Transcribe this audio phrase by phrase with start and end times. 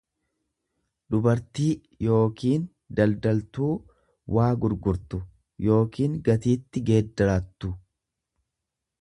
[1.15, 2.63] dubartii yookiin
[3.01, 3.69] daldaltuu
[4.39, 5.21] waa gurgurtu
[5.69, 7.73] yookiin gatiitti geeddarattu.